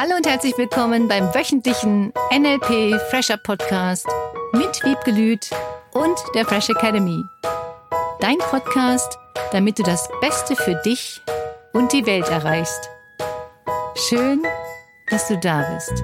[0.00, 4.08] Hallo und herzlich willkommen beim wöchentlichen NLP Fresher Podcast
[4.54, 5.50] mit Wiebke Lüth
[5.92, 7.22] und der Fresh Academy.
[8.18, 9.18] Dein Podcast,
[9.52, 11.20] damit du das Beste für dich
[11.74, 12.88] und die Welt erreichst.
[13.94, 14.42] Schön,
[15.10, 16.02] dass du da bist.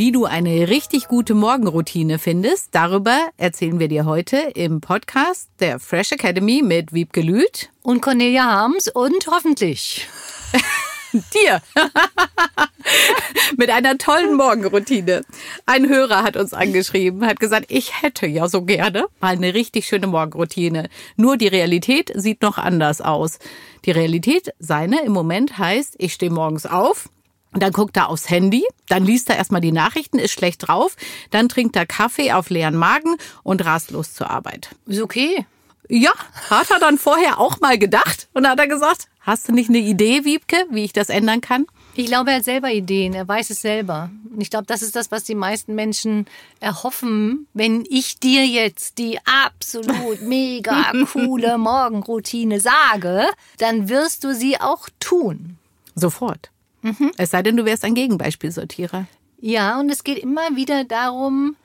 [0.00, 5.78] Wie du eine richtig gute Morgenroutine findest, darüber erzählen wir dir heute im Podcast der
[5.78, 10.08] Fresh Academy mit Wiebke Lüth und Cornelia Harms und hoffentlich
[11.12, 11.60] dir
[13.58, 15.22] mit einer tollen Morgenroutine.
[15.66, 19.86] Ein Hörer hat uns angeschrieben, hat gesagt, ich hätte ja so gerne mal eine richtig
[19.86, 20.88] schöne Morgenroutine.
[21.16, 23.38] Nur die Realität sieht noch anders aus.
[23.84, 27.10] Die Realität seine im Moment heißt, ich stehe morgens auf,
[27.52, 30.96] dann guckt er aufs Handy, dann liest er erstmal die Nachrichten, ist schlecht drauf,
[31.30, 34.70] dann trinkt er Kaffee auf leeren Magen und rast los zur Arbeit.
[34.86, 35.46] Ist okay.
[35.88, 36.12] Ja,
[36.50, 39.78] hat er dann vorher auch mal gedacht und hat er gesagt, hast du nicht eine
[39.78, 41.66] Idee, Wiebke, wie ich das ändern kann?
[41.94, 44.10] Ich glaube, er hat selber Ideen, er weiß es selber.
[44.32, 46.26] Und ich glaube, das ist das, was die meisten Menschen
[46.60, 53.26] erhoffen, wenn ich dir jetzt die absolut mega coole Morgenroutine sage,
[53.58, 55.58] dann wirst du sie auch tun.
[55.96, 56.50] Sofort.
[56.82, 57.12] Mhm.
[57.16, 59.06] Es sei denn, du wärst ein Gegenbeispielsortierer.
[59.40, 61.56] Ja, und es geht immer wieder darum,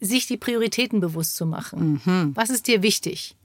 [0.00, 2.00] sich die Prioritäten bewusst zu machen.
[2.04, 2.32] Mhm.
[2.34, 3.36] Was ist dir wichtig?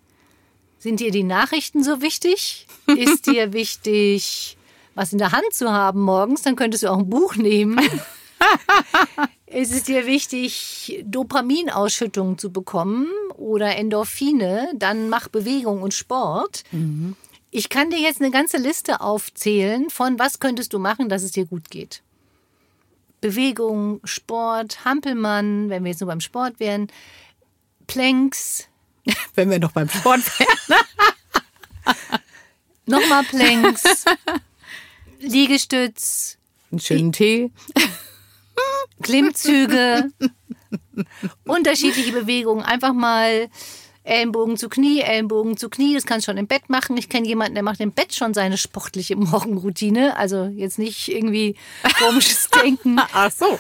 [0.79, 2.67] Sind dir die Nachrichten so wichtig?
[2.87, 4.57] Ist dir wichtig,
[4.93, 6.43] was in der Hand zu haben morgens?
[6.43, 7.79] Dann könntest du auch ein Buch nehmen.
[9.47, 14.69] ist es dir wichtig, Dopaminausschüttung zu bekommen oder Endorphine?
[14.75, 16.63] Dann mach Bewegung und Sport.
[16.71, 17.15] Mhm.
[17.57, 21.31] Ich kann dir jetzt eine ganze Liste aufzählen von was könntest du machen, dass es
[21.31, 22.03] dir gut geht.
[23.21, 26.91] Bewegung, Sport, Hampelmann, wenn wir jetzt nur beim Sport wären,
[27.87, 28.67] Planks.
[29.35, 30.83] Wenn wir noch beim Sport wären.
[32.87, 34.03] Nochmal Planks,
[35.19, 36.37] Liegestütz.
[36.71, 37.51] Einen schönen Tee.
[39.01, 40.11] Klimmzüge.
[41.45, 42.63] unterschiedliche Bewegungen.
[42.63, 43.49] Einfach mal
[44.05, 45.95] Ellenbogen zu Knie, Ellenbogen zu Knie.
[45.95, 46.95] Das kannst du schon im Bett machen.
[46.95, 50.15] Ich kenne jemanden, der macht im Bett schon seine sportliche Morgenroutine.
[50.15, 51.55] Also jetzt nicht irgendwie
[51.97, 52.99] komisches Denken.
[53.13, 53.59] Ach so.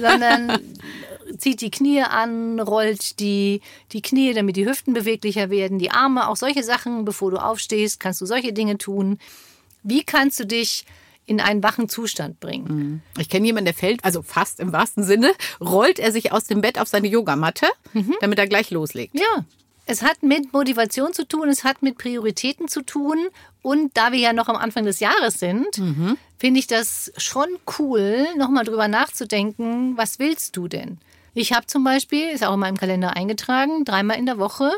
[0.00, 0.58] sondern
[1.38, 3.62] zieht die Knie an, rollt die,
[3.92, 7.04] die Knie, damit die Hüften beweglicher werden, die Arme, auch solche Sachen.
[7.04, 9.18] Bevor du aufstehst, kannst du solche Dinge tun.
[9.82, 10.84] Wie kannst du dich
[11.24, 12.66] in einen wachen Zustand bringen.
[12.66, 13.00] Mhm.
[13.16, 16.60] Ich kenne jemanden, der fällt, also fast im wahrsten Sinne, rollt er sich aus dem
[16.60, 18.16] Bett auf seine Yogamatte, mhm.
[18.20, 19.14] damit er gleich loslegt.
[19.18, 19.44] Ja,
[19.86, 23.18] es hat mit Motivation zu tun, es hat mit Prioritäten zu tun.
[23.62, 26.16] Und da wir ja noch am Anfang des Jahres sind, mhm.
[26.38, 27.48] finde ich das schon
[27.78, 30.98] cool, nochmal drüber nachzudenken, was willst du denn?
[31.34, 34.70] Ich habe zum Beispiel, ist auch in meinem Kalender eingetragen, dreimal in der Woche,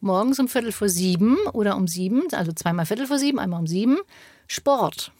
[0.00, 3.66] morgens um Viertel vor sieben oder um sieben, also zweimal Viertel vor sieben, einmal um
[3.66, 3.98] sieben,
[4.46, 5.12] Sport.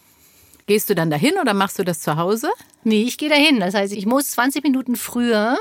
[0.66, 2.50] Gehst du dann dahin oder machst du das zu Hause?
[2.84, 3.60] Nee, ich gehe dahin.
[3.60, 5.58] Das heißt, ich muss 20 Minuten früher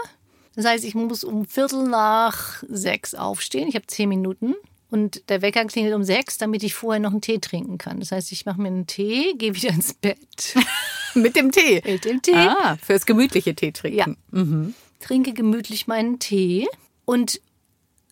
[0.56, 3.68] das heißt, ich muss um Viertel nach sechs aufstehen.
[3.68, 4.56] Ich habe zehn Minuten.
[4.92, 8.00] Und der Wecker klingelt um sechs, damit ich vorher noch einen Tee trinken kann.
[8.00, 10.56] Das heißt, ich mache mir einen Tee, gehe wieder ins Bett.
[11.14, 11.82] Mit dem Tee?
[11.86, 12.34] Mit dem Tee.
[12.34, 13.98] Ah, fürs gemütliche Tee trinken.
[13.98, 14.08] Ja.
[14.32, 14.74] Mhm.
[15.00, 16.68] Trinke gemütlich meinen Tee.
[17.06, 17.40] Und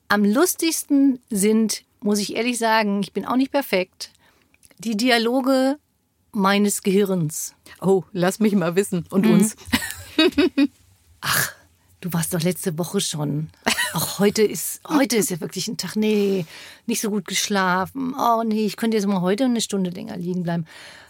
[0.08, 4.12] am lustigsten sind, muss ich ehrlich sagen, ich bin auch nicht perfekt,
[4.78, 5.78] die Dialoge
[6.32, 7.56] meines Gehirns.
[7.82, 9.06] Oh, lass mich mal wissen.
[9.10, 9.34] Und mhm.
[9.34, 9.56] uns.
[11.22, 11.57] Ach,
[12.02, 13.50] du warst doch letzte Woche schon.
[13.94, 15.96] Auch heute ist, heute ist ja wirklich ein Tag.
[15.96, 16.46] Nee,
[16.86, 18.14] nicht so gut geschlafen.
[18.18, 20.66] Oh nee, ich könnte jetzt mal heute eine Stunde länger liegen bleiben.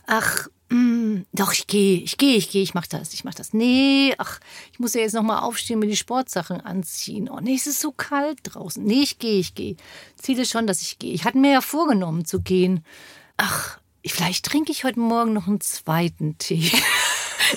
[0.06, 3.34] Ach, mh, mm, doch, ich gehe, ich gehe, ich gehe, ich mach das, ich mach
[3.34, 3.54] das.
[3.54, 4.40] Nee, ach,
[4.72, 7.30] ich muss ja jetzt nochmal aufstehen, mir die Sportsachen anziehen.
[7.30, 8.84] Oh nee, es ist so kalt draußen.
[8.84, 9.76] Nee, ich gehe, ich gehe.
[10.16, 11.14] Ziel ist schon, dass ich gehe.
[11.14, 12.86] Ich hatte mir ja vorgenommen zu gehen.
[13.36, 16.72] Ach, vielleicht trinke ich heute Morgen noch einen zweiten Tee.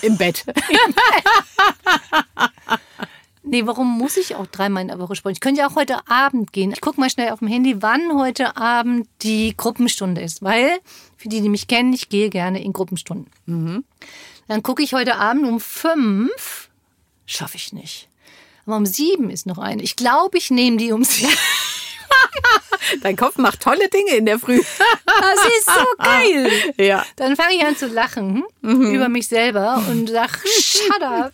[0.03, 0.45] Im Bett.
[0.47, 0.55] Im
[0.95, 2.51] Bett.
[3.51, 5.35] Nee, warum muss ich auch dreimal in der Woche sporten?
[5.35, 6.71] Ich könnte ja auch heute Abend gehen.
[6.71, 10.41] Ich gucke mal schnell auf dem Handy, wann heute Abend die Gruppenstunde ist.
[10.41, 10.79] Weil,
[11.17, 13.27] für die, die mich kennen, ich gehe gerne in Gruppenstunden.
[13.47, 13.85] Mhm.
[14.47, 16.71] Dann gucke ich heute Abend um fünf.
[17.27, 18.09] Schaffe ich nicht.
[18.67, 19.83] Aber um sieben ist noch eine.
[19.83, 21.33] Ich glaube, ich nehme die um sieben.
[23.03, 24.61] Dein Kopf macht tolle Dinge in der Früh.
[25.07, 26.51] Das ist so geil.
[26.79, 27.05] Ja.
[27.17, 28.95] Dann fange ich an zu lachen mhm.
[28.95, 31.33] über mich selber und sag, shut up.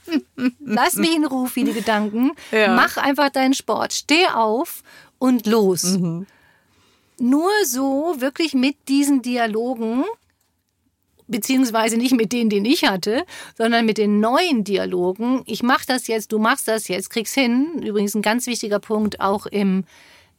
[0.60, 2.32] Lass mich in Ruhe, viele Gedanken.
[2.50, 2.74] Ja.
[2.74, 3.92] Mach einfach deinen Sport.
[3.92, 4.82] Steh auf
[5.18, 5.84] und los.
[5.84, 6.26] Mhm.
[7.18, 10.04] Nur so, wirklich mit diesen Dialogen,
[11.28, 13.24] beziehungsweise nicht mit denen, den ich hatte,
[13.56, 15.42] sondern mit den neuen Dialogen.
[15.46, 17.82] Ich mach das jetzt, du machst das jetzt, krieg's hin.
[17.82, 19.84] Übrigens ein ganz wichtiger Punkt auch im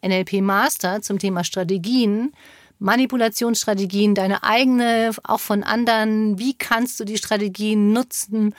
[0.02, 2.34] NLP Master zum Thema Strategien.
[2.80, 6.38] Manipulationsstrategien, deine eigene, auch von anderen.
[6.38, 8.54] Wie kannst du die Strategien nutzen,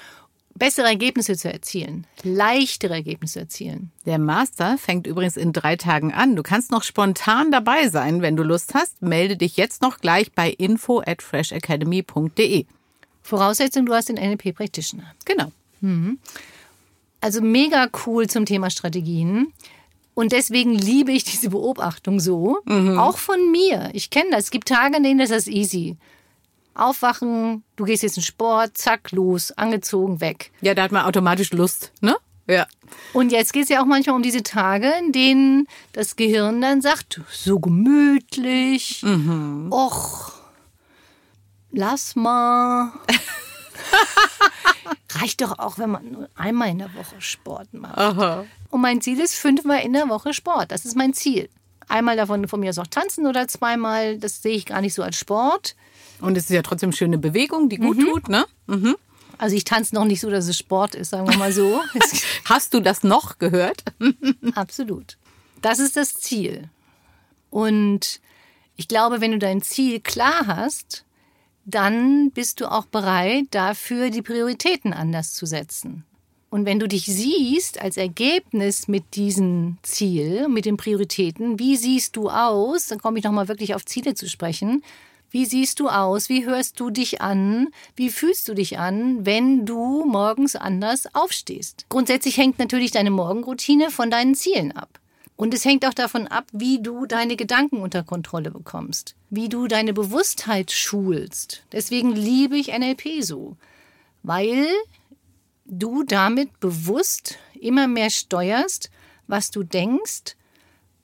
[0.59, 3.91] bessere Ergebnisse zu erzielen, leichtere Ergebnisse erzielen.
[4.07, 6.37] Der Master fängt übrigens in drei Tagen an.
[6.37, 9.01] Du kannst noch spontan dabei sein, wenn du Lust hast.
[9.01, 12.67] Melde dich jetzt noch gleich bei info at freshacademy.de.
[13.23, 15.15] Voraussetzung, du hast den NLP Practitioner.
[15.25, 15.53] Genau.
[15.81, 16.19] Mhm.
[17.21, 19.53] Also mega cool zum Thema Strategien.
[20.19, 22.59] Und deswegen liebe ich diese Beobachtung so.
[22.65, 22.99] Mhm.
[22.99, 23.91] Auch von mir.
[23.93, 24.47] Ich kenne das.
[24.47, 25.97] Es gibt Tage, in denen das ist easy.
[26.75, 30.51] Aufwachen, du gehst jetzt in Sport, zack, los, angezogen, weg.
[30.61, 32.17] Ja, da hat man automatisch Lust, ne?
[32.49, 32.67] Ja.
[33.13, 36.83] Und jetzt geht es ja auch manchmal um diese Tage, in denen das Gehirn dann
[36.83, 39.69] sagt, so gemütlich, mhm.
[39.71, 40.33] och,
[41.71, 42.91] lass mal.
[45.21, 47.99] Reicht doch auch, wenn man nur einmal in der Woche Sport macht.
[47.99, 48.45] Aha.
[48.71, 50.71] Und mein Ziel ist fünfmal in der Woche Sport.
[50.71, 51.49] Das ist mein Ziel.
[51.89, 55.03] Einmal davon von mir aus auch tanzen oder zweimal, das sehe ich gar nicht so
[55.03, 55.75] als Sport.
[56.21, 58.05] Und es ist ja trotzdem schöne Bewegung, die gut mhm.
[58.05, 58.45] tut, ne?
[58.67, 58.97] Mhm.
[59.39, 61.81] Also ich tanze noch nicht so, dass es Sport ist, sagen wir mal so.
[62.45, 63.85] Hast du das noch gehört?
[64.55, 65.17] Absolut.
[65.63, 66.69] Das ist das Ziel.
[67.51, 68.21] Und
[68.77, 71.05] ich glaube, wenn du dein Ziel klar hast,
[71.69, 76.05] dann bist du auch bereit, dafür die Prioritäten anders zu setzen.
[76.51, 82.17] Und wenn du dich siehst als Ergebnis mit diesem Ziel, mit den Prioritäten, wie siehst
[82.17, 82.87] du aus?
[82.87, 84.83] Dann komme ich nochmal wirklich auf Ziele zu sprechen.
[85.31, 86.31] Wie siehst du aus?
[86.31, 87.69] Wie hörst du dich an?
[87.97, 91.85] Wie fühlst du dich an, wenn du morgens anders aufstehst?
[91.91, 94.99] Grundsätzlich hängt natürlich deine Morgenroutine von deinen Zielen ab.
[95.39, 99.69] Und es hängt auch davon ab, wie du deine Gedanken unter Kontrolle bekommst, wie du
[99.69, 101.63] deine Bewusstheit schulst.
[101.71, 103.57] Deswegen liebe ich NLP so,
[104.25, 104.67] weil
[105.65, 108.91] du damit bewusst immer mehr steuerst,
[109.29, 110.35] was du denkst,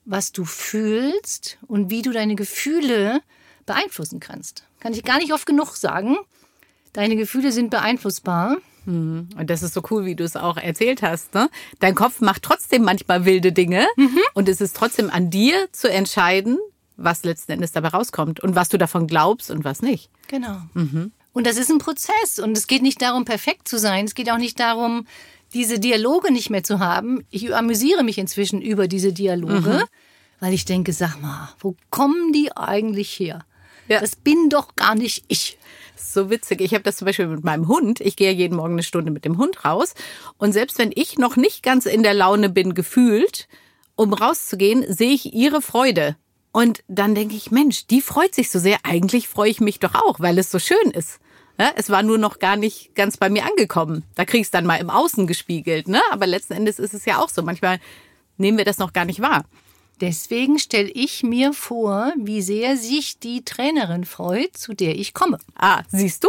[0.04, 3.20] was du fühlst und wie du deine Gefühle
[3.66, 4.64] beeinflussen kannst.
[4.80, 6.16] Kann ich gar nicht oft genug sagen.
[6.92, 8.56] Deine Gefühle sind beeinflussbar.
[8.86, 9.28] Mhm.
[9.36, 11.34] Und das ist so cool, wie du es auch erzählt hast.
[11.34, 11.48] Ne?
[11.80, 14.20] Dein Kopf macht trotzdem manchmal wilde Dinge mhm.
[14.34, 16.58] und es ist trotzdem an dir zu entscheiden,
[16.96, 20.10] was letzten Endes dabei rauskommt und was du davon glaubst und was nicht.
[20.28, 20.58] Genau.
[20.74, 21.12] Mhm.
[21.32, 24.04] Und das ist ein Prozess und es geht nicht darum, perfekt zu sein.
[24.04, 25.06] Es geht auch nicht darum,
[25.52, 27.24] diese Dialoge nicht mehr zu haben.
[27.30, 29.82] Ich amüsiere mich inzwischen über diese Dialoge, mhm.
[30.40, 33.44] weil ich denke, sag mal, wo kommen die eigentlich her?
[33.88, 34.00] Ja.
[34.00, 35.58] Das bin doch gar nicht ich.
[35.96, 36.60] So witzig.
[36.60, 38.00] Ich habe das zum Beispiel mit meinem Hund.
[38.00, 39.94] Ich gehe jeden Morgen eine Stunde mit dem Hund raus.
[40.38, 43.48] Und selbst wenn ich noch nicht ganz in der Laune bin, gefühlt,
[43.96, 46.16] um rauszugehen, sehe ich ihre Freude.
[46.52, 48.78] Und dann denke ich, Mensch, die freut sich so sehr.
[48.84, 51.18] Eigentlich freue ich mich doch auch, weil es so schön ist.
[51.58, 54.04] Ja, es war nur noch gar nicht ganz bei mir angekommen.
[54.16, 56.00] Da kriegst du dann mal im Außen gespiegelt, ne?
[56.10, 57.42] Aber letzten Endes ist es ja auch so.
[57.42, 57.78] Manchmal
[58.36, 59.44] nehmen wir das noch gar nicht wahr.
[60.00, 65.38] Deswegen stelle ich mir vor, wie sehr sich die Trainerin freut, zu der ich komme.
[65.54, 66.28] Ah, siehst du?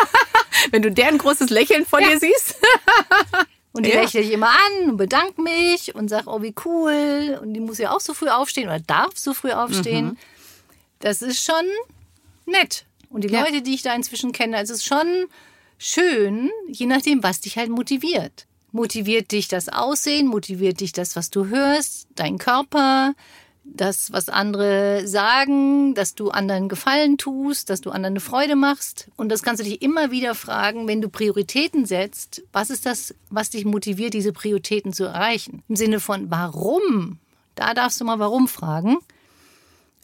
[0.70, 2.10] Wenn du deren großes Lächeln vor ja.
[2.10, 2.56] dir siehst.
[3.72, 4.02] Und die ja.
[4.02, 7.38] lächle ich immer an und bedanke mich und sage, oh, wie cool.
[7.40, 10.06] Und die muss ja auch so früh aufstehen oder darf so früh aufstehen.
[10.06, 10.16] Mhm.
[10.98, 11.64] Das ist schon
[12.46, 12.84] nett.
[13.10, 13.44] Und die ja.
[13.44, 15.26] Leute, die ich da inzwischen kenne, es ist schon
[15.78, 18.46] schön, je nachdem, was dich halt motiviert.
[18.72, 20.26] Motiviert dich das Aussehen?
[20.26, 22.06] Motiviert dich das, was du hörst?
[22.14, 23.14] Dein Körper?
[23.64, 25.94] Das, was andere sagen?
[25.94, 27.70] Dass du anderen Gefallen tust?
[27.70, 29.08] Dass du anderen eine Freude machst?
[29.16, 32.42] Und das kannst du dich immer wieder fragen, wenn du Prioritäten setzt.
[32.52, 35.62] Was ist das, was dich motiviert, diese Prioritäten zu erreichen?
[35.68, 37.18] Im Sinne von warum?
[37.54, 38.98] Da darfst du mal warum fragen.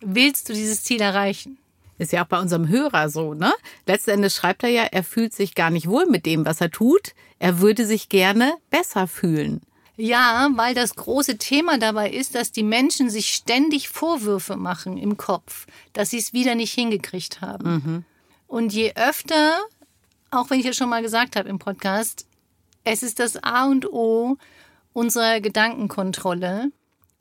[0.01, 1.59] Willst du dieses Ziel erreichen?
[1.99, 3.53] Ist ja auch bei unserem Hörer so, ne?
[3.87, 6.71] Letzten Endes schreibt er ja, er fühlt sich gar nicht wohl mit dem, was er
[6.71, 7.15] tut.
[7.39, 9.63] Er würde sich gerne besser fühlen.
[9.97, 15.17] Ja, weil das große Thema dabei ist, dass die Menschen sich ständig Vorwürfe machen im
[15.17, 17.71] Kopf, dass sie es wieder nicht hingekriegt haben.
[17.71, 18.05] Mhm.
[18.47, 19.59] Und je öfter,
[20.31, 22.27] auch wenn ich es schon mal gesagt habe im Podcast,
[22.85, 24.37] es ist das A und O
[24.93, 26.71] unserer Gedankenkontrolle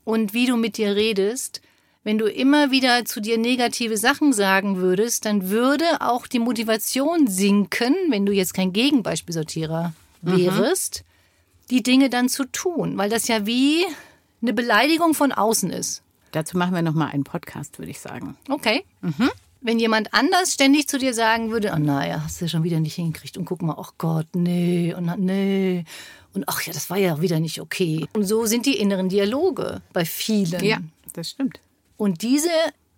[0.04, 1.62] und wie du mit dir redest,
[2.06, 7.26] wenn du immer wieder zu dir negative Sachen sagen würdest, dann würde auch die Motivation
[7.26, 10.38] sinken, wenn du jetzt kein Gegenbeispielsortierer mhm.
[10.38, 11.68] wärst, mhm.
[11.72, 13.86] die Dinge dann zu tun, weil das ja wie
[14.44, 16.04] eine Beleidigung von außen ist.
[16.32, 18.38] Dazu machen wir noch mal einen Podcast, würde ich sagen.
[18.50, 18.86] Okay.
[19.02, 19.32] Mhm.
[19.62, 22.94] Wenn jemand anders ständig zu dir sagen würde, oh naja, hast du schon wieder nicht
[22.94, 25.86] hingekriegt und guck mal, ach oh Gott, nee und nee
[26.36, 28.06] und ach ja, das war ja wieder nicht okay.
[28.14, 30.64] Und so sind die inneren Dialoge bei vielen.
[30.64, 30.78] Ja,
[31.14, 31.60] das stimmt
[31.98, 32.50] und diese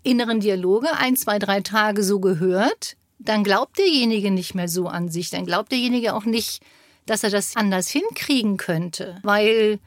[0.04, 5.10] inneren Dialoge ein, zwei, drei Tage so gehört, dann glaubt derjenige nicht mehr so an
[5.10, 5.30] sich.
[5.30, 6.62] Dann glaubt derjenige auch nicht,
[7.06, 9.20] dass er das anders hinkriegen könnte.
[9.24, 9.80] Weil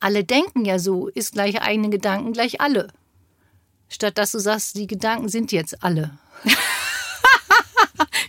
[0.00, 2.88] alle denken ja so, ist gleich eigene Gedanken gleich alle.
[3.88, 6.18] statt dass du sagst, die Gedanken sind jetzt alle.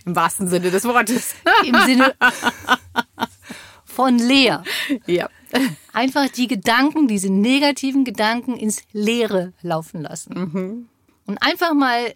[0.04, 1.34] Im wahrsten Sinne des Wortes.
[1.64, 2.14] Im Sinne
[3.84, 4.64] von leer.
[5.06, 5.28] ja.
[5.92, 10.88] Einfach die Gedanken, diese negativen Gedanken ins Leere laufen lassen.
[11.26, 12.14] Und einfach mal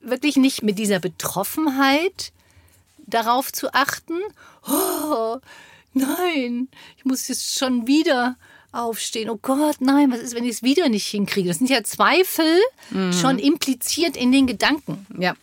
[0.00, 2.32] wirklich nicht mit dieser Betroffenheit
[3.06, 4.18] darauf zu achten,
[4.68, 5.38] oh,
[5.92, 8.36] nein, ich muss jetzt schon wieder
[8.72, 9.30] aufstehen.
[9.30, 11.48] Oh Gott, nein, was ist, wenn ich es wieder nicht hinkriege?
[11.48, 12.60] Das sind ja Zweifel
[13.12, 15.06] schon impliziert in den Gedanken.
[15.18, 15.34] Ja.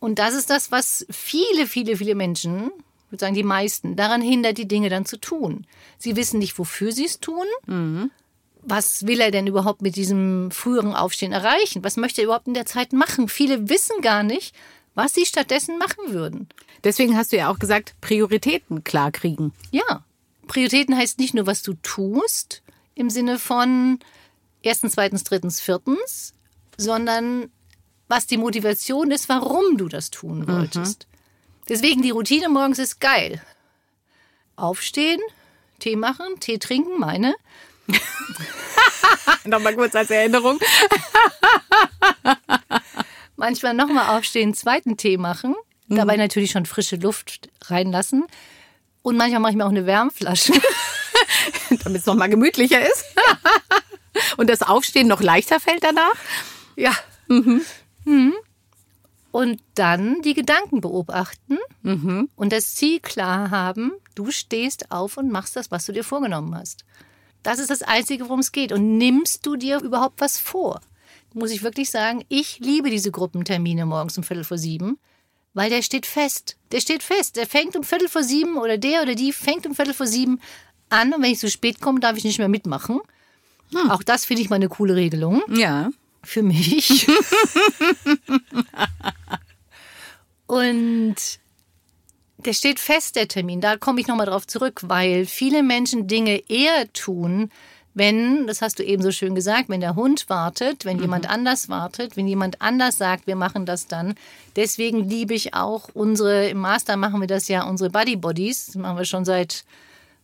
[0.00, 2.70] Und das ist das, was viele, viele, viele Menschen,
[3.08, 5.66] ich würde sagen die meisten, daran hindert, die Dinge dann zu tun.
[5.96, 7.46] Sie wissen nicht, wofür sie es tun.
[8.60, 11.82] Was will er denn überhaupt mit diesem früheren Aufstehen erreichen?
[11.82, 13.28] Was möchte er überhaupt in der Zeit machen?
[13.28, 14.54] Viele wissen gar nicht,
[14.94, 16.48] was sie stattdessen machen würden.
[16.84, 19.54] Deswegen hast du ja auch gesagt, Prioritäten klar kriegen.
[19.70, 20.04] Ja,
[20.48, 22.62] Prioritäten heißt nicht nur, was du tust,
[22.94, 24.00] im Sinne von
[24.60, 26.34] erstens, zweitens, drittens, viertens,
[26.76, 27.50] sondern
[28.06, 31.06] was die Motivation ist, warum du das tun wolltest.
[31.68, 33.42] Deswegen die Routine morgens ist geil.
[34.56, 35.20] Aufstehen,
[35.78, 37.34] Tee machen, Tee trinken, meine.
[39.44, 40.58] Nochmal kurz als Erinnerung.
[43.36, 45.54] Manchmal nochmal aufstehen, zweiten Tee machen.
[45.86, 48.26] Dabei natürlich schon frische Luft reinlassen.
[49.02, 50.52] Und manchmal mache ich mir auch eine Wärmflasche.
[51.84, 53.04] Damit es nochmal gemütlicher ist.
[54.36, 56.14] Und das Aufstehen noch leichter fällt danach.
[56.76, 56.92] Ja.
[59.38, 61.58] Und dann die Gedanken beobachten
[62.34, 66.56] und das Ziel klar haben, du stehst auf und machst das, was du dir vorgenommen
[66.56, 66.84] hast.
[67.44, 68.72] Das ist das Einzige, worum es geht.
[68.72, 70.80] Und nimmst du dir überhaupt was vor?
[71.34, 74.98] Muss ich wirklich sagen, ich liebe diese Gruppentermine morgens um Viertel vor sieben,
[75.54, 76.56] weil der steht fest.
[76.72, 77.36] Der steht fest.
[77.36, 80.40] Der fängt um Viertel vor sieben oder der oder die fängt um Viertel vor sieben
[80.88, 82.98] an und wenn ich zu spät komme, darf ich nicht mehr mitmachen.
[83.88, 85.90] Auch das finde ich mal eine coole Regelung Ja.
[86.22, 87.06] Für mich.
[90.46, 91.16] Und
[92.38, 93.60] der steht fest, der Termin.
[93.60, 97.50] Da komme ich nochmal drauf zurück, weil viele Menschen Dinge eher tun,
[97.94, 101.68] wenn, das hast du eben so schön gesagt, wenn der Hund wartet, wenn jemand anders
[101.68, 104.14] wartet, wenn jemand anders sagt, wir machen das dann.
[104.54, 108.66] Deswegen liebe ich auch unsere, im Master machen wir das ja, unsere Buddy Bodies.
[108.66, 109.64] Das machen wir schon seit,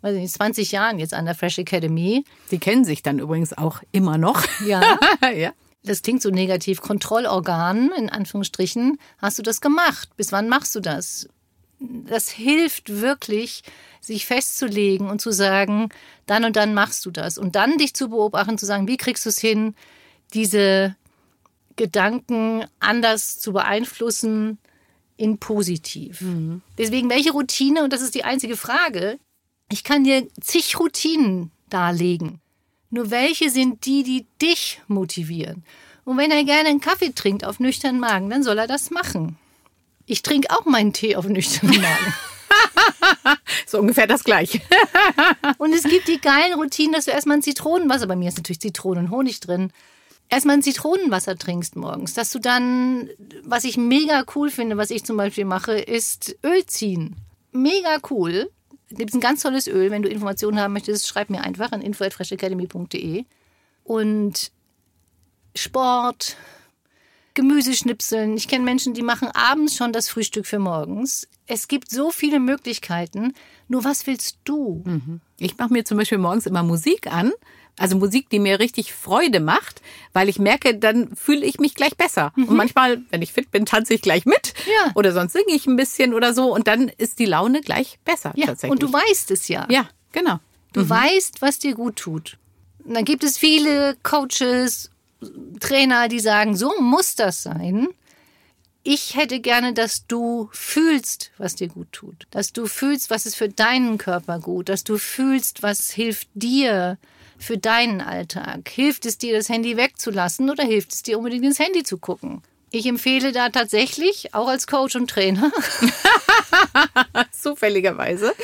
[0.03, 2.25] weiß ich nicht, 20 Jahren jetzt an der Fresh Academy.
[2.53, 4.45] Die kennen sich dann übrigens auch immer noch.
[4.65, 4.99] Ja.
[5.35, 5.53] ja.
[5.85, 10.09] Das klingt so negativ, Kontrollorgan, in Anführungsstrichen, hast du das gemacht?
[10.17, 11.29] Bis wann machst du das?
[11.79, 13.63] Das hilft wirklich,
[14.01, 15.91] sich festzulegen und zu sagen,
[16.27, 17.37] dann und dann machst du das.
[17.37, 19.75] Und dann dich zu beobachten, zu sagen, wie kriegst du es hin,
[20.33, 20.97] diese
[21.77, 24.59] Gedanken anders zu beeinflussen
[25.17, 26.21] in positiv.
[26.79, 29.19] Deswegen, welche Routine, und das ist die einzige Frage,
[29.71, 32.41] ich kann dir zig Routinen darlegen.
[32.95, 35.65] Nur welche sind die, die dich motivieren?
[36.05, 39.37] Und wenn er gerne einen Kaffee trinkt auf nüchternen Magen, dann soll er das machen.
[40.07, 42.15] Ich trinke auch meinen Tee auf nüchternen Magen.
[43.67, 44.61] So ungefähr das Gleiche.
[45.59, 48.61] Und es gibt die geilen Routinen, dass du erstmal ein Zitronenwasser, bei mir ist natürlich
[48.61, 49.73] Zitronen und Honig drin,
[50.29, 52.15] erstmal ein Zitronenwasser trinkst morgens.
[52.15, 53.11] Dass du dann,
[53.43, 57.17] was ich mega cool finde, was ich zum Beispiel mache, ist Öl ziehen.
[57.51, 58.51] Mega cool.
[58.95, 59.91] Gibt es ein ganz tolles Öl.
[59.91, 63.25] Wenn du Informationen haben möchtest, schreib mir einfach an info.freshacademy.de.
[63.85, 64.53] Und
[65.55, 66.37] Sport,
[67.35, 68.37] Gemüseschnipseln.
[68.37, 71.29] Ich kenne Menschen, die machen abends schon das Frühstück für morgens.
[71.47, 73.35] Es gibt so viele Möglichkeiten.
[73.69, 74.83] Nur was willst du?
[75.39, 77.33] Ich mache mir zum Beispiel morgens immer Musik an.
[77.77, 81.97] Also Musik, die mir richtig Freude macht, weil ich merke, dann fühle ich mich gleich
[81.97, 82.33] besser.
[82.37, 84.55] Und manchmal, wenn ich fit bin, tanze ich gleich mit.
[84.67, 84.93] Ja.
[84.95, 86.55] Oder sonst singe ich ein bisschen oder so.
[86.55, 88.71] Und dann ist die Laune gleich besser Ja, tatsächlich.
[88.71, 89.67] und du weißt es ja.
[89.71, 90.39] ja, genau.
[90.73, 92.37] Du weißt, was dir gut tut.
[92.85, 94.91] Und dann gibt es viele Coaches,
[95.61, 97.89] Trainer, die sagen, so muss das sein.
[98.83, 102.27] Ich hätte gerne, dass du fühlst, was dir gut tut.
[102.31, 104.69] Dass du fühlst, was ist für deinen Körper gut.
[104.69, 106.99] Dass du fühlst, was hilft dir
[107.39, 108.69] für deinen Alltag.
[108.69, 112.43] Hilft es dir, das Handy wegzulassen oder hilft es dir, unbedingt ins Handy zu gucken?
[112.71, 115.53] Ich empfehle da tatsächlich, auch als Coach und Trainer,
[117.31, 118.35] Zufälligerweise.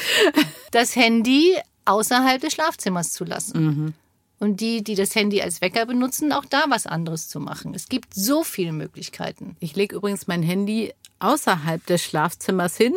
[0.71, 3.95] das Handy außerhalb des Schlafzimmers zu lassen.
[4.39, 7.75] Und die, die das Handy als Wecker benutzen, auch da was anderes zu machen.
[7.75, 9.57] Es gibt so viele Möglichkeiten.
[9.61, 12.95] Ich lege übrigens mein Handy außerhalb des Schlafzimmers hin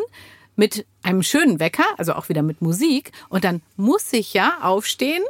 [0.55, 3.11] mit einem schönen Wecker, also auch wieder mit Musik.
[3.29, 5.23] Und dann muss ich ja aufstehen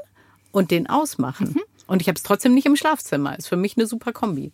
[0.53, 1.59] und den ausmachen.
[1.87, 3.37] Und ich habe es trotzdem nicht im Schlafzimmer.
[3.37, 4.53] Ist für mich eine super Kombi.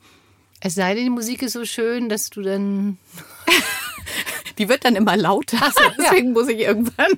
[0.61, 2.97] Es sei denn, die Musik ist so schön, dass du dann.
[4.57, 5.57] Die wird dann immer lauter.
[5.75, 5.93] so, ja.
[5.97, 7.13] Deswegen muss ich irgendwann.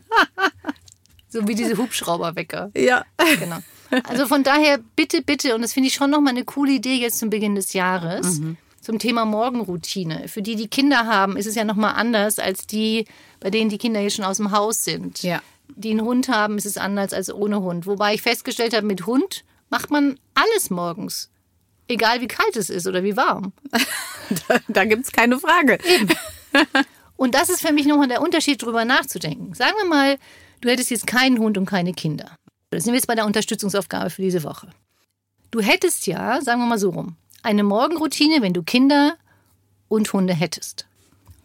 [1.29, 2.71] So wie diese Hubschrauberwecker.
[2.77, 3.03] Ja.
[3.39, 3.57] Genau.
[4.03, 7.19] Also von daher bitte, bitte, und das finde ich schon nochmal eine coole Idee jetzt
[7.19, 8.57] zum Beginn des Jahres, Mhm.
[8.79, 10.27] zum Thema Morgenroutine.
[10.27, 13.05] Für die, die Kinder haben, ist es ja nochmal anders als die,
[13.39, 15.23] bei denen die Kinder jetzt schon aus dem Haus sind.
[15.23, 15.41] Ja.
[15.75, 17.86] Die einen Hund haben, ist es anders als ohne Hund.
[17.86, 21.30] Wobei ich festgestellt habe, mit Hund macht man alles morgens.
[21.88, 23.54] Egal wie kalt es ist oder wie warm.
[24.48, 25.78] Da, da gibt's keine Frage.
[27.18, 29.54] Und das ist für mich nochmal der Unterschied, darüber nachzudenken.
[29.54, 30.18] Sagen wir mal,
[30.62, 32.36] du hättest jetzt keinen Hund und keine Kinder.
[32.70, 34.70] Das sind wir jetzt bei der Unterstützungsaufgabe für diese Woche.
[35.51, 39.18] Du hättest ja, sagen wir mal so rum, eine Morgenroutine, wenn du Kinder
[39.90, 40.88] und Hunde hättest.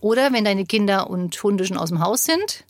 [0.00, 2.64] Oder wenn deine Kinder und Hunde schon aus dem Haus sind,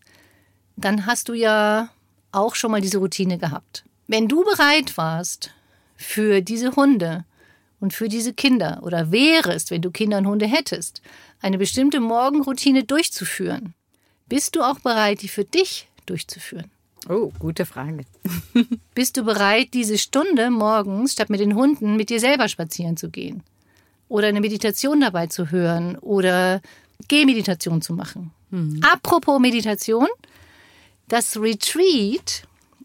[0.76, 1.88] dann hast du ja
[2.33, 3.85] auch schon mal diese Routine gehabt.
[4.06, 5.50] Wenn du bereit warst
[5.97, 7.25] für diese Hunde
[7.80, 11.02] und für diese Kinder oder wärest, wenn du Kinder und Hunde hättest,
[11.40, 13.75] eine bestimmte Morgenroutine durchzuführen,
[14.28, 16.71] bist du auch bereit, die für dich durchzuführen?
[17.09, 18.04] Oh, gute Frage.
[18.95, 23.11] Bist du bereit, diese Stunde morgens statt mit den Hunden mit dir selber spazieren zu
[23.11, 23.42] gehen?
[24.09, 26.61] Oder eine Meditation dabei zu hören oder
[27.09, 28.33] Gehmeditation zu machen?
[28.83, 30.06] Apropos Meditation,
[31.09, 32.43] das Retreat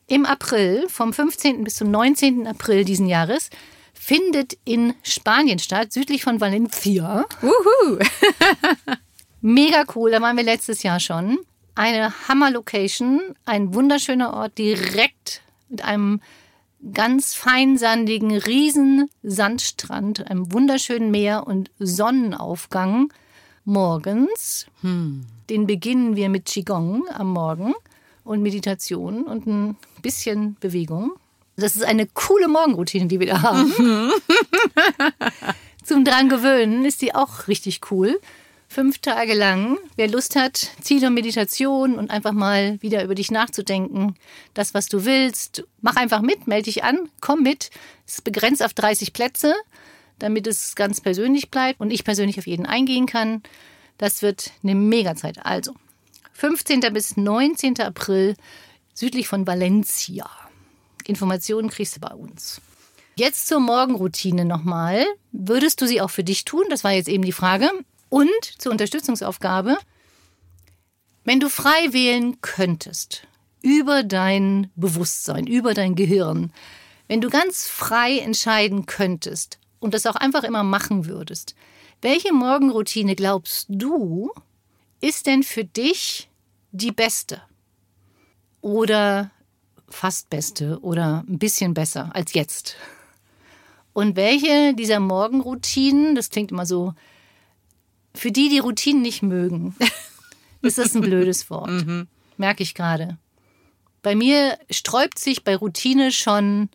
[0.08, 1.64] im April, vom 15.
[1.64, 2.46] bis zum 19.
[2.48, 3.50] April diesen Jahres,
[3.94, 7.26] findet in Spanien statt, südlich von Valencia.
[7.42, 8.00] Wuhu.
[9.42, 11.40] Mega cool, da waren wir letztes Jahr schon.
[11.76, 16.20] Eine Hammer-Location, ein wunderschöner Ort, direkt mit einem
[16.94, 23.14] ganz feinsandigen, riesen Sandstrand, einem wunderschönen Meer und Sonnenaufgang
[23.66, 24.66] morgens.
[25.50, 27.74] Den beginnen wir mit Qigong am Morgen
[28.24, 31.12] und Meditation und ein bisschen Bewegung.
[31.58, 33.74] Das ist eine coole Morgenroutine, die wir da haben.
[35.84, 38.20] Zum dran gewöhnen ist die auch richtig cool.
[38.68, 39.78] Fünf Tage lang.
[39.98, 44.16] Wer Lust hat, Ziele und Meditation und einfach mal wieder über dich nachzudenken.
[44.54, 45.66] Das, was du willst.
[45.82, 47.70] Mach einfach mit, melde dich an, komm mit.
[48.08, 49.54] Es ist begrenzt auf 30 Plätze,
[50.20, 53.44] damit es ganz persönlich bleibt und ich persönlich auf jeden eingehen kann.
[53.98, 55.46] Das wird eine Megazeit.
[55.46, 55.74] Also,
[56.42, 56.80] 15.
[56.92, 57.82] bis 19.
[57.82, 58.36] April
[58.96, 60.28] südlich von Valencia.
[61.06, 62.60] Informationen kriegst du bei uns.
[63.14, 65.06] Jetzt zur Morgenroutine nochmal.
[65.32, 66.64] Würdest du sie auch für dich tun?
[66.72, 67.70] Das war jetzt eben die Frage.
[68.10, 69.78] Und zur Unterstützungsaufgabe.
[71.26, 73.28] Wenn du frei wählen könntest
[73.62, 76.52] über dein Bewusstsein, über dein Gehirn,
[77.08, 81.54] wenn du ganz frei entscheiden könntest und das auch einfach immer machen würdest,
[82.02, 84.32] welche Morgenroutine glaubst du
[85.02, 86.31] ist denn für dich
[86.72, 87.42] die beste?
[88.62, 89.32] Oder
[89.90, 92.76] fast beste oder ein bisschen besser als jetzt?
[93.94, 96.94] Und welche dieser Morgenroutinen, das klingt immer so,
[98.14, 99.76] für die, die Routinen nicht mögen,
[100.62, 101.70] ist das ein blödes Wort.
[102.38, 103.18] Merke ich gerade.
[104.02, 106.70] Bei mir sträubt sich bei Routine schon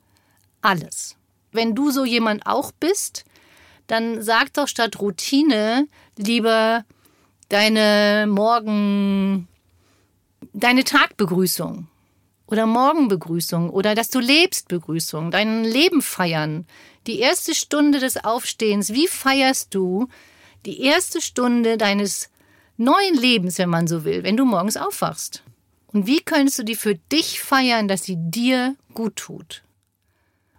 [0.62, 1.16] alles.
[1.52, 3.24] Wenn du so jemand auch bist,
[3.86, 6.84] dann sag doch statt Routine lieber
[7.48, 9.48] deine Morgen,
[10.56, 11.86] deine Tagbegrüßung
[12.46, 16.66] oder Morgenbegrüßung oder dass du lebst Begrüßung, dein Leben feiern,
[17.06, 20.08] die erste Stunde des Aufstehens, wie feierst du
[20.64, 22.30] die erste Stunde deines
[22.78, 25.42] neuen Lebens, wenn man so will, wenn du morgens aufwachst?
[25.88, 29.62] Und wie könntest du die für dich feiern, dass sie dir gut tut?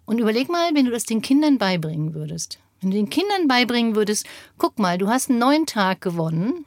[0.06, 2.60] Und überleg mal, wenn du das den Kindern beibringen würdest.
[2.80, 4.26] Wenn du den Kindern beibringen würdest,
[4.58, 6.66] guck mal, du hast einen neuen Tag gewonnen,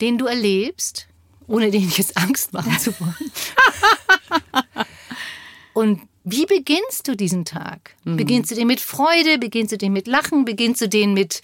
[0.00, 1.06] den du erlebst,
[1.46, 3.32] ohne den jetzt Angst machen zu wollen.
[5.74, 7.96] Und wie beginnst du diesen Tag?
[8.04, 9.38] Beginnst du den mit Freude?
[9.38, 10.44] Beginnst du den mit Lachen?
[10.44, 11.42] Beginnst du den mit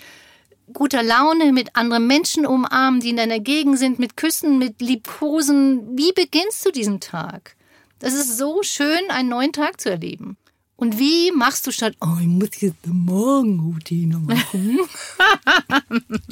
[0.73, 5.97] guter Laune, mit anderen Menschen umarmen, die in deiner Gegend sind, mit Küssen, mit Liebkosen?
[5.97, 7.57] Wie beginnst du diesen Tag?
[7.99, 10.37] Das ist so schön, einen neuen Tag zu erleben.
[10.77, 14.79] Und wie machst du statt, oh, ich muss jetzt eine Morgenroutine machen,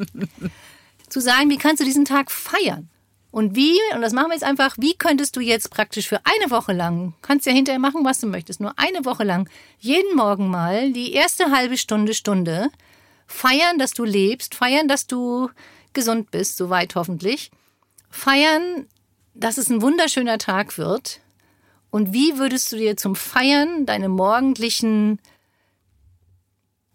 [1.08, 2.88] zu sagen, wie kannst du diesen Tag feiern?
[3.30, 6.50] Und wie, und das machen wir jetzt einfach, wie könntest du jetzt praktisch für eine
[6.50, 10.48] Woche lang, kannst ja hinterher machen, was du möchtest, nur eine Woche lang, jeden Morgen
[10.48, 12.70] mal die erste halbe Stunde, Stunde
[13.26, 15.50] feiern, dass du lebst, feiern, dass du
[15.92, 17.50] gesund bist, soweit hoffentlich,
[18.10, 18.86] feiern,
[19.34, 21.20] dass es ein wunderschöner Tag wird.
[21.90, 25.18] Und wie würdest du dir zum Feiern deine morgendlichen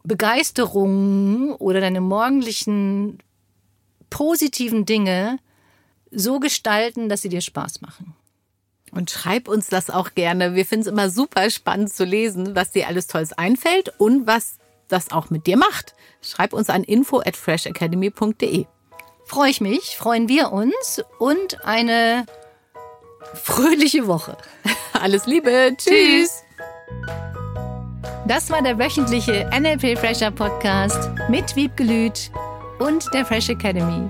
[0.04, 3.20] Begeisterungen oder deine morgendlichen
[4.10, 5.39] positiven Dinge
[6.12, 8.13] so gestalten, dass sie dir Spaß machen?
[8.91, 10.54] Und schreib uns das auch gerne.
[10.54, 14.58] Wir finden es immer super spannend zu lesen, was dir alles Tolles einfällt und was
[14.89, 15.95] das auch mit dir macht.
[16.21, 18.65] Schreib uns an info at freshacademy.de.
[19.26, 22.26] Freue ich mich, freuen wir uns und eine
[23.34, 24.36] fröhliche Woche.
[24.93, 25.74] Alles Liebe.
[25.78, 26.43] Tschüss.
[28.28, 32.30] Das war der wöchentliche NLP Fresher Podcast mit Wiebgelüt
[32.80, 34.10] und der Fresh Academy.